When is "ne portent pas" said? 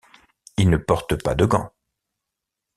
0.71-1.35